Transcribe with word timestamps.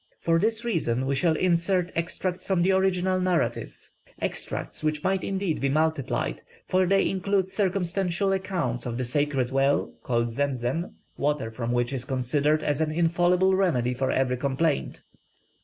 For 0.17 0.39
this 0.39 0.65
reason 0.65 1.05
we 1.05 1.13
shall 1.13 1.35
insert 1.35 1.91
extracts 1.95 2.43
from 2.43 2.63
the 2.63 2.71
original 2.71 3.19
narrative; 3.21 3.91
extracts 4.19 4.83
which 4.83 5.03
might 5.03 5.23
indeed 5.23 5.61
be 5.61 5.69
multiplied, 5.69 6.41
for 6.67 6.87
they 6.87 7.07
include 7.07 7.47
circumstantial 7.47 8.31
accounts 8.33 8.87
of 8.87 8.97
the 8.97 9.05
sacred 9.05 9.51
well, 9.51 9.93
called 10.01 10.31
Zemzem, 10.31 10.95
water 11.17 11.51
from 11.51 11.71
which 11.71 11.93
is 11.93 12.03
considered 12.05 12.63
as 12.63 12.81
an 12.81 12.89
infallible 12.91 13.53
remedy 13.53 13.93
for 13.93 14.09
every 14.11 14.37
complaint. 14.37 15.03